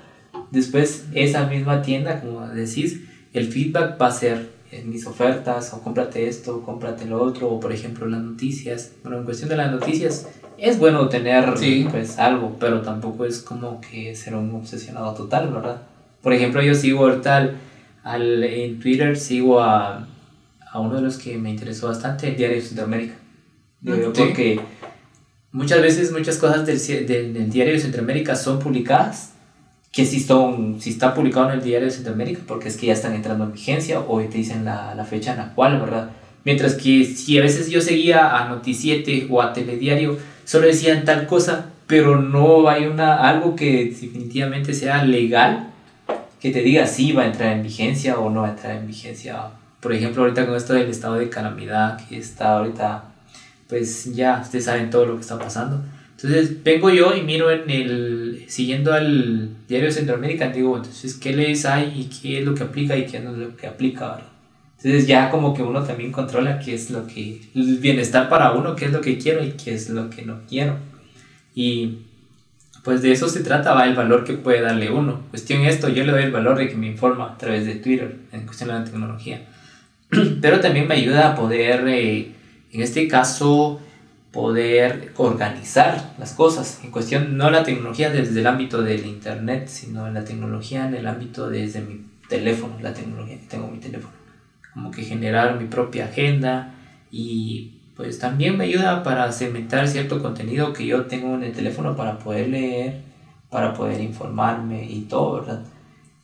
Después 0.54 1.06
esa 1.16 1.48
misma 1.48 1.82
tienda, 1.82 2.22
como 2.22 2.48
decís, 2.48 3.02
el 3.34 3.52
feedback 3.52 4.00
va 4.00 4.08
a 4.08 4.12
ser 4.12 4.52
en 4.72 4.88
mis 4.88 5.08
ofertas, 5.08 5.74
o 5.74 5.82
cómprate 5.82 6.28
esto, 6.28 6.62
cómprate 6.62 7.08
lo 7.08 7.24
otro, 7.24 7.50
o 7.50 7.60
por 7.60 7.72
ejemplo 7.72 8.08
las 8.08 8.22
noticias. 8.22 8.92
Bueno, 9.02 9.18
en 9.18 9.26
cuestión 9.26 9.50
de 9.50 9.58
las 9.58 9.72
noticias, 9.72 10.28
es 10.60 10.78
bueno 10.78 11.10
tener 11.10 11.56
pues 11.90 12.20
algo, 12.20 12.56
pero 12.60 12.82
tampoco 12.82 13.26
es 13.26 13.40
como 13.40 13.82
que 13.82 14.16
ser 14.16 14.36
un 14.36 14.54
obsesionado 14.54 15.16
total, 15.16 15.52
¿verdad? 15.52 15.82
Por 16.22 16.34
ejemplo, 16.34 16.62
yo 16.62 16.76
sigo 16.76 17.08
ahorita 17.08 17.56
al, 18.04 18.44
en 18.44 18.80
Twitter, 18.80 19.18
sigo 19.18 19.60
a, 19.60 20.08
a 20.72 20.80
uno 20.80 20.98
de 20.98 21.02
los 21.02 21.18
que 21.18 21.36
me 21.40 21.50
interesó 21.50 21.88
bastante, 21.88 22.28
el 22.28 22.36
Diario 22.36 22.58
de 22.58 22.62
Sudamérica. 22.62 23.16
Porque 23.84 24.60
muchas 25.52 25.82
veces 25.82 26.12
muchas 26.12 26.38
cosas 26.38 26.64
del, 26.64 26.78
del, 27.34 27.50
diario 27.50 27.74
de 27.74 27.80
Centroamérica 27.80 28.36
son 28.36 28.60
publicadas, 28.60 29.33
que 29.94 30.06
si, 30.06 30.20
son, 30.20 30.82
si 30.82 30.90
está 30.90 31.14
publicado 31.14 31.50
en 31.50 31.60
el 31.60 31.64
diario 31.64 31.86
de 31.86 31.94
Centroamérica, 31.94 32.42
porque 32.48 32.68
es 32.68 32.78
que 32.78 32.88
ya 32.88 32.94
están 32.94 33.14
entrando 33.14 33.44
en 33.44 33.54
vigencia 33.54 34.00
o 34.00 34.20
te 34.22 34.40
dicen 34.40 34.66
la, 34.66 34.96
la 34.96 35.06
fecha 35.06 35.32
en 35.32 35.38
la 35.38 35.54
cual, 35.54 35.80
¿verdad? 35.80 36.10
Mientras 36.44 36.74
que 36.74 37.06
si 37.06 37.38
a 37.38 37.42
veces 37.42 37.70
yo 37.70 37.80
seguía 37.80 38.36
a 38.36 38.50
Noticiete 38.50 39.28
o 39.30 39.42
a 39.42 39.54
Telediario, 39.54 40.18
solo 40.46 40.66
decían 40.66 41.06
tal 41.06 41.28
cosa, 41.28 41.70
pero 41.86 42.20
no 42.20 42.68
hay 42.68 42.86
una, 42.86 43.30
algo 43.30 43.56
que 43.56 43.86
definitivamente 43.86 44.74
sea 44.74 45.06
legal 45.06 45.70
que 46.42 46.52
te 46.52 46.62
diga 46.62 46.88
si 46.88 47.14
va 47.14 47.22
a 47.22 47.28
entrar 47.28 47.54
en 47.54 47.64
vigencia 47.64 48.20
o 48.20 48.30
no 48.30 48.42
va 48.42 48.48
a 48.48 48.52
entrar 48.52 48.76
en 48.76 48.88
vigencia. 48.88 49.50
Por 49.80 49.94
ejemplo, 49.94 50.24
ahorita 50.24 50.48
con 50.48 50.56
esto 50.56 50.74
del 50.74 50.90
estado 50.90 51.16
de 51.16 51.30
calamidad 51.30 52.06
que 52.08 52.18
está 52.18 52.58
ahorita, 52.58 53.06
pues 53.70 54.14
ya 54.16 54.40
ustedes 54.42 54.66
saben 54.66 54.90
todo 54.90 55.06
lo 55.06 55.16
que 55.16 55.22
está 55.22 55.38
pasando. 55.38 55.84
Entonces 56.24 56.64
vengo 56.64 56.90
yo 56.90 57.14
y 57.16 57.22
miro 57.22 57.52
en 57.52 57.70
el, 57.70 58.46
siguiendo 58.48 58.94
al 58.94 59.50
diario 59.68 59.88
de 59.88 59.94
Centroamérica, 59.94 60.48
digo, 60.48 60.78
entonces, 60.78 61.16
¿qué 61.16 61.36
leyes 61.36 61.66
hay 61.66 61.92
y 62.00 62.06
qué 62.06 62.40
es 62.40 62.46
lo 62.46 62.56
que 62.56 62.64
aplica 62.64 62.96
y 62.96 63.06
qué 63.06 63.20
no 63.20 63.32
es 63.32 63.38
lo 63.40 63.58
que 63.58 63.68
aplica? 63.68 64.22
Entonces 64.78 65.06
ya 65.06 65.30
como 65.30 65.54
que 65.54 65.62
uno 65.64 65.84
también 65.84 66.14
controla 66.14 66.60
qué 66.60 66.76
es 66.76 66.92
lo 66.92 67.06
que, 67.08 67.42
el 67.54 67.78
bienestar 67.80 68.30
para 68.30 68.54
uno, 68.54 68.74
qué 68.74 68.86
es 68.86 68.94
lo 68.94 69.02
que 69.02 69.18
quiero 69.18 69.44
y 69.44 69.52
qué 69.52 69.74
es 69.74 69.90
lo 69.90 70.10
que 70.10 70.22
no 70.22 70.40
quiero. 70.48 70.78
Y 71.54 72.00
pues 72.84 73.02
de 73.02 73.12
eso 73.12 73.28
se 73.28 73.44
trata, 73.44 73.74
va 73.74 73.86
el 73.86 73.96
valor 73.96 74.24
que 74.24 74.34
puede 74.34 74.62
darle 74.62 74.92
uno. 74.92 75.24
Cuestión 75.30 75.66
esto, 75.66 75.90
yo 75.90 76.06
le 76.06 76.14
doy 76.14 76.24
el 76.24 76.32
valor 76.32 76.58
de 76.58 76.70
que 76.70 76.76
me 76.76 76.88
informa 76.88 77.34
a 77.34 77.38
través 77.38 77.66
de 77.66 77.76
Twitter 77.76 78.16
en 78.32 78.46
cuestión 78.46 78.70
de 78.70 78.76
la 78.76 78.86
tecnología. 78.86 79.42
Pero 80.42 80.62
también 80.62 80.88
me 80.88 80.96
ayuda 80.96 81.34
a 81.34 81.36
poder, 81.36 81.86
eh, 81.90 82.32
en 82.72 82.82
este 82.82 83.10
caso, 83.10 83.82
poder 84.34 85.14
organizar 85.18 86.16
las 86.18 86.34
cosas. 86.34 86.82
En 86.84 86.92
cuestión, 86.92 87.38
no 87.38 87.52
la 87.52 87.64
tecnología 87.64 88.10
desde 88.10 88.40
el 88.42 88.48
ámbito 88.48 88.82
del 88.82 89.06
Internet, 89.06 89.68
sino 89.68 90.10
la 90.10 90.26
tecnología 90.26 90.88
en 90.88 90.96
el 90.96 91.08
ámbito 91.08 91.50
desde 91.50 91.82
mi 91.82 92.02
teléfono, 92.28 92.76
la 92.82 92.94
tecnología 92.94 93.40
que 93.40 93.46
tengo 93.46 93.68
en 93.68 93.74
mi 93.74 93.80
teléfono. 93.80 94.14
Como 94.74 94.90
que 94.90 95.04
generar 95.04 95.60
mi 95.60 95.68
propia 95.68 96.06
agenda 96.06 96.74
y 97.12 97.80
pues 97.96 98.18
también 98.18 98.58
me 98.58 98.64
ayuda 98.64 99.04
para 99.04 99.32
segmentar 99.32 99.88
cierto 99.88 100.20
contenido 100.20 100.74
que 100.74 100.88
yo 100.88 101.06
tengo 101.06 101.36
en 101.36 101.44
el 101.44 101.54
teléfono 101.54 101.96
para 101.96 102.18
poder 102.18 102.50
leer, 102.50 103.02
para 103.52 103.76
poder 103.76 104.02
informarme 104.02 104.84
y 104.84 105.02
todo, 105.02 105.42
¿verdad? 105.42 105.64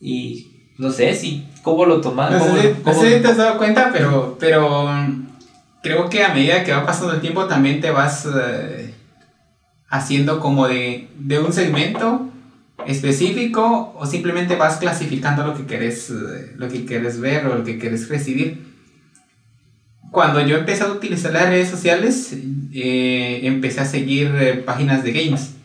Y 0.02 0.48
no 0.80 0.92
sé 0.92 1.14
si, 1.14 1.48
¿cómo 1.62 1.86
lo 1.86 2.02
tomas? 2.02 2.32
No, 2.32 2.94
sé, 2.96 3.20
te 3.20 3.28
has 3.28 3.38
dado 3.38 3.60
cuenta, 3.60 3.92
pero, 3.94 4.36
pero 4.40 4.90
creo 5.82 6.10
que 6.10 6.24
a 6.24 6.34
medida 6.34 6.64
que 6.64 6.72
va 6.72 6.86
pasando 6.86 7.14
el 7.14 7.22
tiempo 7.22 7.46
también 7.46 7.82
te 7.82 7.92
vas 7.92 8.26
eh, 8.26 8.94
haciendo 9.90 10.40
como 10.40 10.68
de, 10.68 11.10
de, 11.18 11.40
un 11.40 11.54
segmento 11.54 12.30
específico 12.86 13.94
o 13.98 14.06
simplemente 14.06 14.56
vas 14.56 14.78
clasificando 14.78 15.46
lo 15.46 15.56
que 15.56 15.66
quieres, 15.66 16.10
eh, 16.10 16.54
lo 16.56 16.70
que 16.70 16.86
quieres 16.86 17.20
ver 17.20 17.46
o 17.48 17.56
lo 17.56 17.64
que 17.64 17.78
quieres 17.78 18.08
recibir 18.10 18.70
cuando 20.12 20.42
yo 20.42 20.58
empecé 20.58 20.84
a 20.84 20.92
utilizar 20.92 21.32
las 21.32 21.50
redes 21.50 21.70
sociales, 21.70 22.36
eh, 22.74 23.42
empecé 23.44 23.82
a 23.82 23.86
seguir 23.86 24.34
eh, 24.40 24.56
páginas 24.56 25.04
de 25.04 25.12
games. 25.12 25.56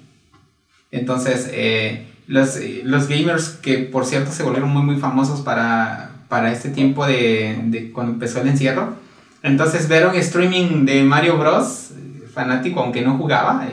Entonces, 0.90 1.49
eh, 1.52 2.06
los, 2.26 2.59
los, 2.85 3.09
gamers 3.09 3.49
que 3.49 3.78
por 3.78 4.04
cierto 4.04 4.30
se 4.33 4.42
volvieron 4.42 4.71
muy 4.71 4.83
muy 4.83 4.97
famosos 4.97 5.40
para, 5.40 6.12
para 6.28 6.52
este 6.52 6.68
tiempo 6.71 7.06
de, 7.06 7.59
de, 7.64 7.90
cuando 7.90 8.12
empezó 8.12 8.40
el 8.40 8.49
encierro. 8.49 8.97
Entonces, 9.45 9.87
ver 9.87 10.07
un 10.09 10.17
streaming 10.17 10.85
de 10.85 11.05
Mario 11.05 11.39
Bros, 11.39 11.93
fanático, 12.33 12.81
aunque 12.81 13.03
no 13.03 13.17
jugaba, 13.17 13.69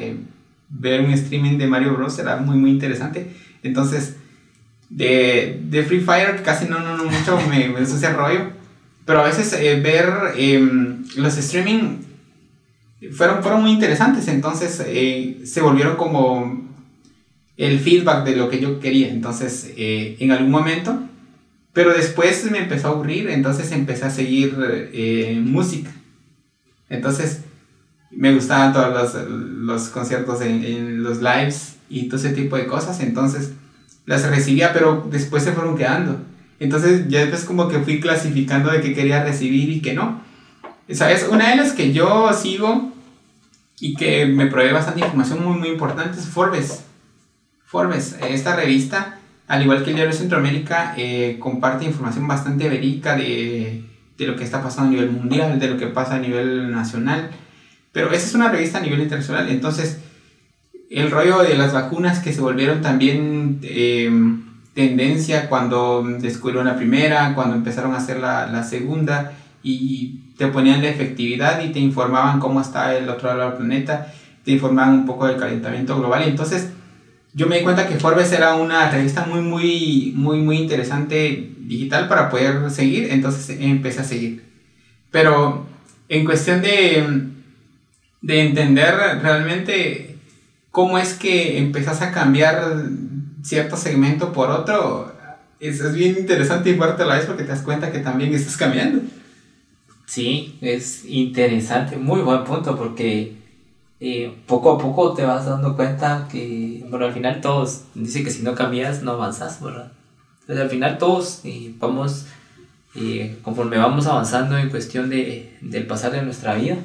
ver 0.69 1.01
un 1.01 1.11
streaming 1.11 1.57
de 1.57 1.65
Mario 1.65 1.95
Bros 1.95 2.19
era 2.19 2.37
muy 2.37 2.57
muy 2.57 2.69
interesante. 2.69 3.31
Entonces, 3.63 4.17
de, 4.89 5.59
de 5.63 5.83
Free 5.83 6.01
Fire 6.01 6.43
casi 6.43 6.65
no, 6.65 6.79
no, 6.79 6.97
no 6.97 7.05
mucho 7.05 7.39
me, 7.49 7.69
me 7.69 7.81
ese 7.81 8.13
rollo. 8.13 8.51
Pero 9.05 9.21
a 9.21 9.23
veces 9.23 9.53
eh, 9.53 9.79
ver 9.79 10.07
em, 10.37 11.03
los 11.15 11.37
streaming 11.37 11.99
fueron, 13.11 13.41
fueron 13.41 13.61
muy 13.61 13.71
interesantes, 13.71 14.27
entonces 14.27 14.83
eh, 14.85 15.41
se 15.43 15.61
volvieron 15.61 15.95
como 15.95 16.69
el 17.57 17.79
feedback 17.79 18.25
de 18.25 18.35
lo 18.35 18.49
que 18.49 18.59
yo 18.59 18.79
quería, 18.79 19.09
entonces 19.09 19.73
eh, 19.75 20.17
en 20.19 20.31
algún 20.31 20.51
momento, 20.51 20.99
pero 21.73 21.93
después 21.93 22.49
me 22.51 22.59
empezó 22.59 22.87
a 22.87 22.91
aburrir, 22.91 23.29
entonces 23.29 23.71
empecé 23.71 24.05
a 24.05 24.09
seguir 24.09 24.55
música, 25.43 25.91
entonces 26.89 27.41
me 28.11 28.33
gustaban 28.33 28.73
todos 28.73 28.93
los, 28.93 29.29
los 29.29 29.89
conciertos 29.89 30.41
en, 30.41 30.63
en, 30.63 31.03
los 31.03 31.21
lives 31.21 31.77
y 31.89 32.07
todo 32.09 32.17
ese 32.19 32.31
tipo 32.31 32.57
de 32.57 32.67
cosas, 32.67 32.99
entonces 32.99 33.53
las 34.05 34.29
recibía, 34.29 34.73
pero 34.73 35.07
después 35.09 35.43
se 35.43 35.53
fueron 35.53 35.77
quedando. 35.77 36.19
Entonces 36.59 37.07
ya 37.07 37.21
después 37.21 37.45
como 37.45 37.67
que 37.67 37.79
fui 37.79 37.99
clasificando 37.99 38.71
de 38.71 38.81
qué 38.81 38.93
quería 38.93 39.23
recibir 39.23 39.69
y 39.69 39.81
qué 39.81 39.93
no. 39.93 40.21
¿Sabes? 40.91 41.27
Una 41.29 41.49
de 41.49 41.55
las 41.55 41.71
que 41.71 41.93
yo 41.93 42.31
sigo 42.33 42.91
y 43.79 43.95
que 43.95 44.25
me 44.27 44.47
provee 44.47 44.73
bastante 44.73 44.99
información 44.99 45.43
muy 45.43 45.57
muy 45.57 45.69
importante 45.69 46.19
es 46.19 46.27
Forbes. 46.27 46.83
Forbes, 47.65 48.17
esta 48.29 48.55
revista, 48.55 49.20
al 49.51 49.63
igual 49.63 49.83
que 49.83 49.89
el 49.89 49.97
Diario 49.97 50.13
Centroamérica, 50.13 50.93
eh, 50.95 51.35
comparte 51.37 51.83
información 51.83 52.25
bastante 52.25 52.69
verídica 52.69 53.17
de, 53.17 53.83
de 54.17 54.25
lo 54.25 54.37
que 54.37 54.45
está 54.45 54.63
pasando 54.63 54.91
a 54.91 54.93
nivel 54.93 55.11
mundial, 55.11 55.59
de 55.59 55.67
lo 55.67 55.77
que 55.77 55.87
pasa 55.87 56.15
a 56.15 56.19
nivel 56.19 56.71
nacional. 56.71 57.31
Pero 57.91 58.13
esa 58.13 58.27
es 58.27 58.33
una 58.33 58.49
revista 58.49 58.77
a 58.77 58.81
nivel 58.81 59.01
internacional. 59.01 59.49
Entonces, 59.49 59.99
el 60.89 61.11
rollo 61.11 61.39
de 61.39 61.57
las 61.57 61.73
vacunas 61.73 62.19
que 62.19 62.31
se 62.31 62.39
volvieron 62.39 62.81
también... 62.81 63.59
Eh, 63.63 64.09
tendencia 64.73 65.49
cuando 65.49 66.01
descubrieron 66.01 66.65
la 66.65 66.77
primera, 66.77 67.35
cuando 67.35 67.55
empezaron 67.57 67.93
a 67.93 67.97
hacer 67.97 68.21
la, 68.21 68.47
la, 68.47 68.63
segunda 68.63 69.33
y 69.61 70.33
te 70.37 70.47
ponían 70.47 70.81
la 70.81 70.87
efectividad 70.87 71.61
y 71.61 71.73
te 71.73 71.79
informaban 71.79 72.39
cómo 72.39 72.61
está 72.61 72.95
el 72.95 73.09
otro 73.09 73.27
lado 73.35 73.49
del 73.49 73.57
planeta, 73.57 74.13
te 74.45 74.51
informaban 74.51 74.93
un 74.93 75.05
poco 75.05 75.27
del 75.27 75.35
calentamiento 75.35 75.99
global 75.99 76.23
entonces 76.23 76.71
yo 77.33 77.47
me 77.47 77.57
di 77.57 77.63
cuenta 77.63 77.87
que 77.87 77.95
Forbes 77.95 78.31
era 78.31 78.55
una 78.55 78.89
revista 78.89 79.25
muy 79.25 79.41
muy 79.41 80.13
muy 80.15 80.39
muy 80.39 80.57
interesante 80.57 81.51
digital 81.59 82.07
para 82.07 82.29
poder 82.29 82.69
seguir, 82.69 83.11
entonces 83.11 83.57
empecé 83.59 84.01
a 84.01 84.03
seguir. 84.03 84.43
Pero 85.11 85.65
en 86.09 86.25
cuestión 86.25 86.61
de, 86.61 87.29
de 88.21 88.41
entender 88.41 88.95
realmente 89.21 90.17
cómo 90.71 90.97
es 90.97 91.13
que 91.13 91.57
empezás 91.57 92.01
a 92.01 92.11
cambiar 92.11 92.89
cierto 93.43 93.77
segmento 93.77 94.33
por 94.33 94.49
otro, 94.49 95.13
es, 95.59 95.79
es 95.79 95.93
bien 95.93 96.17
interesante 96.17 96.71
y 96.71 96.75
fuerte 96.75 97.03
a 97.03 97.05
la 97.05 97.15
vez 97.15 97.25
porque 97.25 97.43
te 97.43 97.49
das 97.49 97.61
cuenta 97.61 97.91
que 97.91 97.99
también 97.99 98.33
estás 98.33 98.57
cambiando. 98.57 99.01
Sí, 100.05 100.57
es 100.61 101.05
interesante, 101.05 101.95
muy 101.95 102.21
buen 102.21 102.43
punto 102.43 102.75
porque 102.75 103.40
eh, 104.03 104.35
poco 104.47 104.71
a 104.71 104.79
poco 104.79 105.13
te 105.13 105.23
vas 105.23 105.45
dando 105.45 105.75
cuenta 105.75 106.27
que, 106.29 106.83
bueno, 106.89 107.05
al 107.05 107.13
final 107.13 107.39
todos 107.39 107.83
dicen 107.93 108.23
que 108.23 108.31
si 108.31 108.41
no 108.41 108.55
cambias 108.55 109.03
no 109.03 109.11
avanzas, 109.11 109.61
¿verdad? 109.61 109.91
Entonces 110.41 110.63
al 110.63 110.71
final 110.71 110.97
todos 110.97 111.41
eh, 111.43 111.75
vamos, 111.77 112.25
eh, 112.95 113.37
conforme 113.43 113.77
vamos 113.77 114.07
avanzando 114.07 114.57
en 114.57 114.71
cuestión 114.71 115.11
de, 115.11 115.55
del 115.61 115.85
pasar 115.85 116.13
de 116.13 116.23
nuestra 116.23 116.55
vida, 116.55 116.77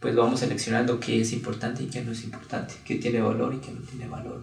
pues 0.00 0.16
vamos 0.16 0.40
seleccionando 0.40 0.98
qué 0.98 1.20
es 1.20 1.32
importante 1.32 1.84
y 1.84 1.86
qué 1.86 2.02
no 2.02 2.10
es 2.10 2.24
importante, 2.24 2.74
qué 2.84 2.96
tiene 2.96 3.20
valor 3.20 3.54
y 3.54 3.58
qué 3.58 3.70
no 3.70 3.80
tiene 3.82 4.08
valor. 4.08 4.42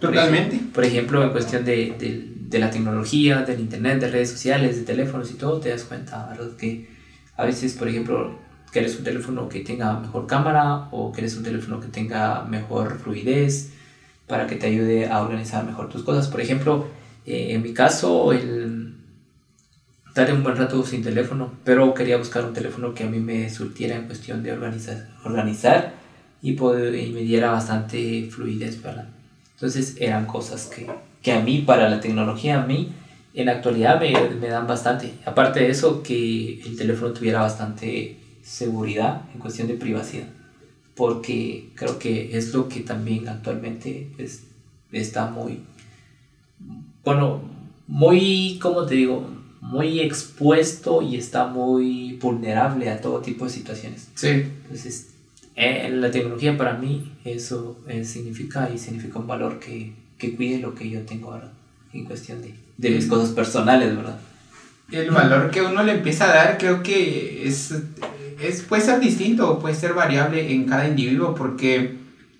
Totalmente. 0.00 0.58
Por 0.72 0.86
ejemplo, 0.86 1.22
en 1.22 1.28
cuestión 1.28 1.62
de, 1.62 1.94
de, 1.98 2.32
de, 2.36 2.58
la 2.58 2.70
tecnología, 2.70 3.42
del 3.42 3.60
internet, 3.60 4.00
de 4.00 4.10
redes 4.10 4.30
sociales, 4.30 4.76
de 4.76 4.84
teléfonos 4.84 5.30
y 5.30 5.34
todo, 5.34 5.60
te 5.60 5.68
das 5.68 5.84
cuenta, 5.84 6.26
¿verdad? 6.30 6.56
Que 6.56 6.88
a 7.36 7.44
veces, 7.44 7.74
por 7.74 7.86
ejemplo, 7.86 8.47
quieres 8.72 8.96
un 8.96 9.04
teléfono 9.04 9.48
que 9.48 9.60
tenga 9.60 9.98
mejor 9.98 10.26
cámara 10.26 10.88
o 10.90 11.12
quieres 11.12 11.36
un 11.36 11.42
teléfono 11.42 11.80
que 11.80 11.88
tenga 11.88 12.44
mejor 12.44 12.98
fluidez 12.98 13.72
para 14.26 14.46
que 14.46 14.56
te 14.56 14.66
ayude 14.66 15.08
a 15.08 15.22
organizar 15.22 15.64
mejor 15.64 15.88
tus 15.88 16.02
cosas. 16.02 16.28
Por 16.28 16.40
ejemplo, 16.40 16.86
eh, 17.26 17.54
en 17.54 17.62
mi 17.62 17.72
caso, 17.72 18.32
el 18.32 18.98
un 20.32 20.42
buen 20.42 20.56
rato 20.56 20.84
sin 20.84 21.02
teléfono, 21.02 21.52
pero 21.64 21.94
quería 21.94 22.16
buscar 22.16 22.44
un 22.44 22.52
teléfono 22.52 22.92
que 22.92 23.04
a 23.04 23.06
mí 23.06 23.20
me 23.20 23.48
surtiera 23.48 23.94
en 23.94 24.06
cuestión 24.06 24.42
de 24.42 24.50
organizar, 24.50 25.08
organizar 25.24 25.94
y, 26.42 26.52
poder, 26.52 26.94
y 26.96 27.12
me 27.12 27.20
diera 27.20 27.52
bastante 27.52 28.28
fluidez, 28.28 28.82
¿verdad? 28.82 29.08
Entonces 29.54 29.96
eran 30.00 30.26
cosas 30.26 30.66
que, 30.66 30.90
que 31.22 31.32
a 31.32 31.40
mí, 31.40 31.62
para 31.64 31.88
la 31.88 32.00
tecnología, 32.00 32.62
a 32.62 32.66
mí, 32.66 32.92
en 33.32 33.46
la 33.46 33.52
actualidad 33.52 34.00
me, 34.00 34.12
me, 34.40 34.48
dan 34.48 34.66
bastante. 34.66 35.14
Aparte 35.24 35.60
de 35.60 35.70
eso, 35.70 36.02
que 36.02 36.60
el 36.62 36.76
teléfono 36.76 37.12
tuviera 37.12 37.40
bastante 37.40 38.18
seguridad 38.48 39.22
en 39.34 39.40
cuestión 39.40 39.68
de 39.68 39.74
privacidad. 39.74 40.28
Porque 40.94 41.70
creo 41.74 41.98
que 41.98 42.36
es 42.36 42.54
lo 42.54 42.68
que 42.68 42.80
también 42.80 43.28
actualmente 43.28 44.10
es, 44.18 44.44
está 44.90 45.30
muy, 45.30 45.60
bueno, 47.04 47.42
muy, 47.86 48.58
¿cómo 48.60 48.86
te 48.86 48.94
digo? 48.94 49.28
Muy 49.60 50.00
expuesto 50.00 51.02
y 51.02 51.16
está 51.16 51.46
muy 51.46 52.14
vulnerable 52.14 52.90
a 52.90 53.00
todo 53.00 53.20
tipo 53.20 53.44
de 53.44 53.50
situaciones. 53.50 54.08
Sí. 54.14 54.28
Entonces, 54.28 55.10
la 55.56 56.10
tecnología 56.10 56.56
para 56.56 56.74
mí 56.74 57.12
eso 57.24 57.80
eh, 57.86 58.04
significa 58.04 58.70
y 58.74 58.78
significa 58.78 59.18
un 59.18 59.26
valor 59.26 59.60
que, 59.60 59.92
que, 60.16 60.34
cuide 60.34 60.58
lo 60.58 60.74
que 60.74 60.88
yo 60.88 61.02
tengo 61.02 61.32
ahora 61.32 61.52
en 61.92 62.04
cuestión 62.04 62.40
de, 62.40 62.54
de 62.76 62.90
mis 62.90 63.06
cosas 63.06 63.30
personales, 63.30 63.94
¿verdad? 63.94 64.18
El 64.90 65.10
valor 65.10 65.50
que 65.50 65.60
uno 65.60 65.82
le 65.82 65.92
empieza 65.92 66.30
a 66.30 66.34
dar 66.34 66.58
creo 66.58 66.82
que 66.82 67.46
es, 67.46 67.74
es 68.40 68.62
puede 68.62 68.82
ser 68.82 69.00
distinto, 69.00 69.58
puede 69.58 69.74
ser 69.74 69.94
variable 69.94 70.52
en 70.52 70.64
cada 70.64 70.88
individuo 70.88 71.34
porque 71.34 71.96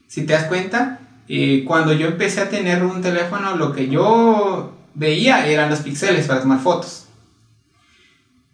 si 0.06 0.24
te 0.24 0.32
das 0.32 0.44
cuenta, 0.44 1.00
eh, 1.28 1.64
cuando 1.66 1.92
yo 1.92 2.08
empecé 2.08 2.40
a 2.40 2.48
tener 2.48 2.82
un 2.82 3.02
teléfono 3.02 3.56
lo 3.56 3.72
que 3.72 3.88
yo 3.88 4.74
veía 4.94 5.46
eran 5.46 5.70
los 5.70 5.80
píxeles 5.80 6.26
para 6.26 6.40
tomar 6.40 6.60
fotos. 6.60 7.06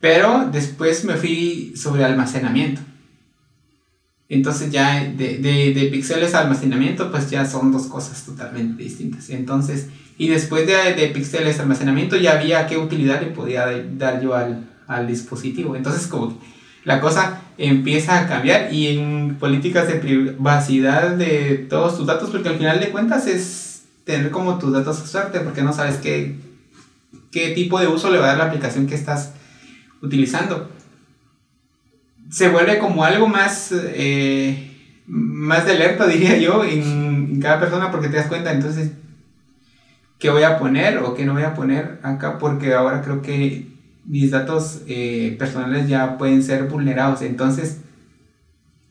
Pero 0.01 0.49
después 0.53 1.05
me 1.05 1.15
fui 1.15 1.75
sobre 1.77 2.05
almacenamiento. 2.05 2.83
Entonces 4.29 4.71
ya 4.71 5.05
de, 5.05 5.39
de, 5.39 5.73
de 5.73 5.87
píxeles 5.93 6.35
a 6.35 6.41
almacenamiento 6.41 7.11
pues 7.11 7.31
ya 7.31 7.47
son 7.47 7.71
dos 7.73 7.87
cosas 7.87 8.25
totalmente 8.25 8.83
distintas. 8.83 9.31
Entonces, 9.31 9.89
y 10.19 10.29
después 10.29 10.67
de, 10.67 10.95
de 10.95 11.09
píxeles 11.09 11.61
almacenamiento 11.61 12.17
ya 12.17 12.33
había 12.33 12.67
qué 12.67 12.77
utilidad 12.79 13.21
le 13.21 13.29
podía 13.29 13.67
dar 13.97 14.21
yo 14.21 14.35
al, 14.35 14.69
al 14.87 15.07
dispositivo. 15.07 15.77
Entonces 15.77 16.07
como 16.07 16.39
la 16.85 17.01
cosa 17.01 17.41
empieza 17.57 18.21
a 18.21 18.27
cambiar 18.27 18.73
y 18.73 18.89
en 18.89 19.37
políticas 19.37 19.89
de 19.89 19.95
privacidad 19.95 21.11
de 21.17 21.67
todos 21.69 21.97
tus 21.97 22.07
datos, 22.07 22.31
porque 22.31 22.49
al 22.49 22.59
final 22.59 22.79
de 22.79 22.91
cuentas 22.91 23.27
es 23.27 23.85
tener 24.05 24.31
como 24.31 24.59
tus 24.59 24.73
datos 24.73 25.01
a 25.01 25.07
suerte, 25.07 25.41
porque 25.41 25.63
no 25.63 25.73
sabes 25.73 25.97
qué, 25.97 26.37
qué 27.33 27.51
tipo 27.51 27.81
de 27.81 27.89
uso 27.89 28.11
le 28.11 28.19
va 28.19 28.27
a 28.27 28.29
dar 28.29 28.39
la 28.39 28.45
aplicación 28.45 28.87
que 28.87 28.95
estás 28.95 29.33
utilizando. 30.03 30.71
Se 32.31 32.49
vuelve 32.49 32.79
como 32.79 33.05
algo 33.05 33.29
más, 33.29 33.71
eh, 33.73 35.03
más 35.07 35.65
de 35.65 35.73
alerta, 35.73 36.07
diría 36.09 36.37
yo, 36.37 36.65
en, 36.65 37.41
cada 37.41 37.61
persona 37.61 37.91
porque 37.91 38.09
te 38.09 38.17
das 38.17 38.27
cuenta, 38.27 38.53
entonces, 38.53 38.93
qué 40.19 40.29
voy 40.31 40.43
a 40.43 40.59
poner 40.59 40.99
o 40.99 41.15
qué 41.15 41.25
no 41.25 41.33
voy 41.33 41.45
a 41.45 41.55
poner 41.55 41.99
acá, 42.03 42.39
porque 42.39 42.75
ahora 42.75 43.01
creo 43.01 43.23
que 43.23 43.74
mis 44.07 44.31
datos 44.31 44.83
eh, 44.87 45.37
personales 45.39 45.89
ya 45.89 46.19
pueden 46.19 46.43
ser 46.43 46.65
vulnerados. 46.65 47.23
Entonces, 47.23 47.81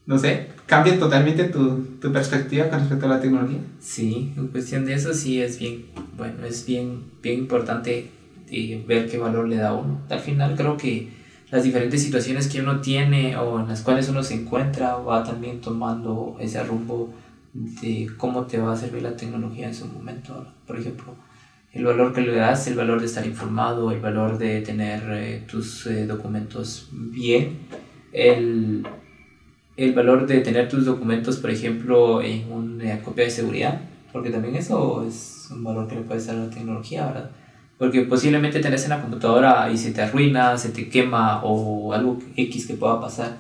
no 0.05 0.17
sé, 0.17 0.50
cambia 0.65 1.00
totalmente 1.00 1.46
tu, 1.46 1.82
tu, 2.01 2.12
perspectiva 2.12 2.70
con 2.70 2.79
respecto 2.79 3.05
a 3.05 3.10
la 3.10 3.20
tecnología. 3.22 3.60
Sí, 3.79 4.34
en 4.36 4.48
cuestión 4.48 4.86
de 4.86 4.93
eso 4.93 5.13
sí 5.13 5.41
es 5.41 5.60
bien, 5.60 5.86
bueno, 6.17 6.46
es 6.46 6.65
bien, 6.65 7.03
bien 7.22 7.39
importante 7.39 8.10
eh, 8.50 8.84
ver 8.88 9.10
qué 9.10 9.17
valor 9.17 9.48
le 9.48 9.58
da 9.58 9.74
uno. 9.74 10.01
Al 10.10 10.20
final 10.20 10.55
creo 10.55 10.77
que 10.77 11.10
las 11.51 11.63
diferentes 11.63 12.01
situaciones 12.01 12.48
que 12.48 12.62
uno 12.62 12.82
tiene 12.82 13.38
o 13.38 13.60
en 13.60 13.67
las 13.67 13.82
cuales 13.82 14.10
uno 14.10 14.24
se 14.24 14.34
encuentra 14.34 14.96
va 14.96 15.24
también 15.24 15.62
tomando 15.62 16.36
ese 16.39 16.63
rumbo 16.63 17.13
de 17.53 18.10
cómo 18.17 18.46
te 18.46 18.58
va 18.58 18.74
a 18.74 18.77
servir 18.77 19.03
la 19.03 19.15
tecnología 19.15 19.67
en 19.67 19.75
su 19.75 19.86
momento. 19.86 20.48
Por 20.65 20.79
ejemplo, 20.79 21.15
el 21.74 21.86
valor 21.86 22.13
que 22.13 22.22
le 22.22 22.36
das, 22.36 22.68
el 22.68 22.75
valor 22.75 23.00
de 23.00 23.08
estar 23.08 23.25
informado, 23.25 23.92
el 23.92 24.00
valor 24.00 24.38
de 24.38 24.62
tener 24.62 25.03
eh, 25.12 25.44
tus 25.50 25.88
eh, 25.88 26.06
documentos 26.06 26.89
bien, 26.92 27.58
el, 28.12 28.86
el, 29.75 29.94
valor 29.94 30.27
de 30.27 30.42
tener 30.42 30.70
tus 30.70 30.86
documentos, 30.86 31.38
por 31.38 31.50
ejemplo, 31.50 32.22
en 32.22 32.51
una 32.51 33.00
copia 33.01 33.24
de 33.24 33.32
seguridad, 33.32 33.82
porque 34.12 34.30
también 34.30 34.56
eso 34.56 35.03
es 35.08 35.50
un 35.51 35.63
valor 35.63 35.88
que 35.88 35.96
le 35.96 36.01
puedes 36.01 36.27
dar 36.27 36.36
a 36.36 36.46
la 36.46 36.50
tecnología, 36.51 37.08
¿verdad? 37.08 37.32
Porque 37.80 38.03
posiblemente 38.03 38.60
tenés 38.60 38.84
en 38.84 38.92
la 38.92 39.01
computadora 39.01 39.70
y 39.72 39.77
se 39.77 39.92
te 39.92 40.01
arruina, 40.03 40.56
se 40.60 40.70
te 40.70 40.89
quema 40.89 41.44
o 41.44 41.92
algo 41.92 42.20
X 42.38 42.68
que 42.68 42.75
pueda 42.75 43.01
pasar, 43.01 43.38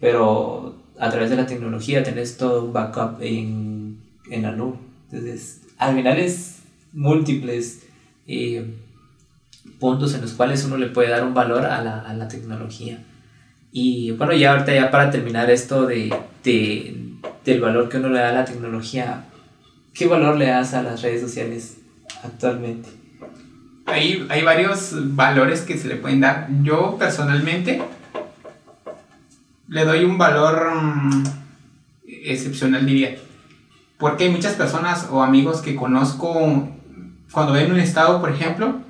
pero 0.00 0.74
a 0.98 1.08
través 1.08 1.30
de 1.30 1.36
la 1.36 1.46
tecnología 1.46 2.02
tenés 2.02 2.36
todo 2.36 2.64
un 2.64 2.72
backup 2.72 3.22
en, 3.22 4.00
en 4.28 4.42
la 4.42 4.50
nube. 4.50 4.78
Entonces, 5.08 5.62
al 5.78 5.94
final 5.94 6.18
es 6.18 6.55
múltiples 6.96 7.82
eh, 8.26 8.74
puntos 9.78 10.14
en 10.14 10.22
los 10.22 10.32
cuales 10.32 10.64
uno 10.64 10.78
le 10.78 10.88
puede 10.88 11.10
dar 11.10 11.24
un 11.24 11.34
valor 11.34 11.66
a 11.66 11.82
la, 11.82 12.00
a 12.00 12.14
la 12.14 12.26
tecnología. 12.26 13.04
Y 13.70 14.12
bueno, 14.12 14.32
ya 14.32 14.52
ahorita 14.52 14.74
ya 14.74 14.90
para 14.90 15.10
terminar 15.10 15.50
esto 15.50 15.86
de, 15.86 16.12
de, 16.42 16.96
del 17.44 17.60
valor 17.60 17.88
que 17.88 17.98
uno 17.98 18.08
le 18.08 18.18
da 18.18 18.30
a 18.30 18.32
la 18.32 18.44
tecnología, 18.44 19.24
¿qué 19.92 20.06
valor 20.06 20.36
le 20.36 20.46
das 20.46 20.72
a 20.72 20.82
las 20.82 21.02
redes 21.02 21.20
sociales 21.20 21.76
actualmente? 22.24 22.88
Hay, 23.84 24.26
hay 24.30 24.42
varios 24.42 24.94
valores 25.14 25.60
que 25.60 25.78
se 25.78 25.88
le 25.88 25.96
pueden 25.96 26.20
dar. 26.20 26.48
Yo 26.62 26.96
personalmente 26.98 27.82
le 29.68 29.84
doy 29.84 30.04
un 30.04 30.16
valor 30.16 30.74
mm, 30.74 31.24
excepcional, 32.06 32.86
diría. 32.86 33.16
Porque 33.98 34.24
hay 34.24 34.30
muchas 34.30 34.54
personas 34.54 35.08
o 35.10 35.22
amigos 35.22 35.60
que 35.60 35.76
conozco 35.76 36.75
cuando 37.32 37.52
ven 37.52 37.70
un 37.70 37.80
estado, 37.80 38.20
por 38.20 38.30
ejemplo, 38.30 38.80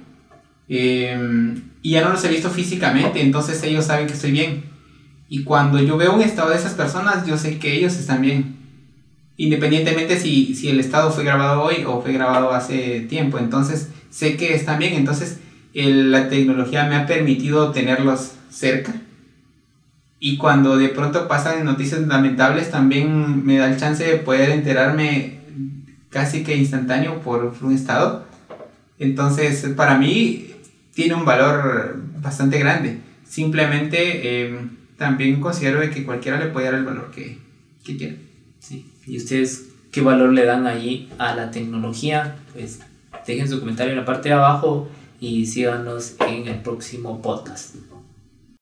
em, 0.68 1.62
y 1.82 1.90
ya 1.90 2.02
no 2.02 2.10
los 2.10 2.24
he 2.24 2.28
visto 2.28 2.50
físicamente, 2.50 3.20
entonces 3.20 3.62
ellos 3.62 3.84
saben 3.84 4.06
que 4.06 4.14
estoy 4.14 4.32
bien. 4.32 4.64
Y 5.28 5.44
cuando 5.44 5.78
yo 5.80 5.96
veo 5.96 6.14
un 6.14 6.22
estado 6.22 6.50
de 6.50 6.56
esas 6.56 6.74
personas, 6.74 7.26
yo 7.26 7.36
sé 7.36 7.58
que 7.58 7.74
ellos 7.74 7.96
están 7.96 8.22
bien. 8.22 8.56
Independientemente 9.36 10.18
si, 10.18 10.54
si 10.54 10.68
el 10.68 10.80
estado 10.80 11.10
fue 11.10 11.24
grabado 11.24 11.62
hoy 11.62 11.84
o 11.86 12.00
fue 12.00 12.12
grabado 12.12 12.52
hace 12.52 13.00
tiempo. 13.00 13.38
Entonces 13.38 13.90
sé 14.08 14.36
que 14.36 14.54
están 14.54 14.78
bien. 14.78 14.94
Entonces 14.94 15.40
la 15.74 16.28
tecnología 16.28 16.84
me 16.84 16.96
ha 16.96 17.06
permitido 17.06 17.70
tenerlos 17.70 18.32
cerca. 18.50 18.94
Y 20.18 20.38
cuando 20.38 20.78
de 20.78 20.88
pronto 20.88 21.28
pasan 21.28 21.64
noticias 21.64 22.00
lamentables, 22.00 22.70
también 22.70 23.44
me 23.44 23.58
da 23.58 23.70
el 23.70 23.78
chance 23.78 24.02
de 24.02 24.16
poder 24.16 24.50
enterarme 24.50 25.40
casi 26.08 26.42
que 26.42 26.56
instantáneo 26.56 27.20
por 27.20 27.54
un 27.60 27.74
estado. 27.74 28.25
Entonces, 28.98 29.66
para 29.76 29.98
mí 29.98 30.50
tiene 30.94 31.14
un 31.14 31.24
valor 31.24 32.02
bastante 32.20 32.58
grande. 32.58 32.98
Simplemente 33.28 34.44
em, 34.46 34.70
también 34.96 35.40
considero 35.40 35.80
que 35.90 36.04
cualquiera 36.04 36.38
le 36.38 36.46
puede 36.46 36.66
dar 36.66 36.74
el 36.74 36.84
valor 36.84 37.10
que, 37.10 37.38
que 37.84 37.96
quiera. 37.96 38.16
Sí. 38.58 38.90
¿Y 39.06 39.18
ustedes 39.18 39.68
qué 39.92 40.00
valor 40.00 40.32
le 40.32 40.44
dan 40.44 40.66
allí 40.66 41.08
a 41.18 41.34
la 41.34 41.50
tecnología? 41.50 42.36
Pues 42.52 42.80
dejen 43.26 43.48
su 43.48 43.60
comentario 43.60 43.92
en 43.92 43.98
la 43.98 44.04
parte 44.04 44.28
de 44.30 44.34
abajo 44.34 44.88
y 45.20 45.46
síganos 45.46 46.14
en 46.26 46.48
el 46.48 46.60
próximo 46.60 47.20
podcast. 47.20 47.76